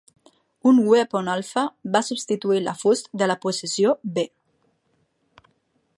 [0.69, 1.65] Un Weapon Alpha
[1.97, 4.27] va substituir l'afust de la posició B.